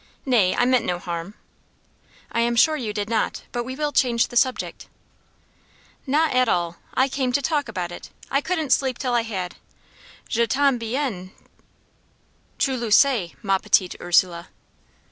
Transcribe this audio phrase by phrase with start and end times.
[0.25, 1.35] "Nay, I meant no harm."
[2.31, 4.87] "I am sure you did not; but we will change the subject."
[6.07, 6.77] "Not at all.
[6.95, 8.09] I came to talk about it.
[8.31, 9.57] I couldn't sleep till I had.
[10.27, 11.31] Je t'aime bien,
[12.57, 14.47] tu le sais, ma petite Ursule."